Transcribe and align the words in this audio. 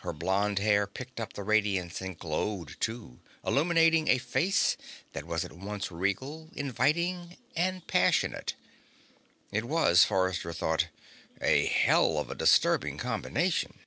Her 0.00 0.14
blonde 0.14 0.60
hair 0.60 0.86
picked 0.86 1.20
up 1.20 1.34
the 1.34 1.42
radiance 1.42 2.00
and 2.00 2.18
glowed, 2.18 2.76
too, 2.80 3.20
illuminating 3.44 4.08
a 4.08 4.16
face 4.16 4.78
that 5.12 5.26
was 5.26 5.44
at 5.44 5.52
once 5.52 5.90
regal, 5.90 6.48
inviting 6.54 7.36
and 7.54 7.86
passionate. 7.86 8.54
It 9.52 9.66
was, 9.66 10.04
Forrester 10.04 10.54
thought, 10.54 10.88
a 11.42 11.66
hell 11.66 12.16
of 12.16 12.30
a 12.30 12.34
disturbing 12.34 12.96
combination. 12.96 13.80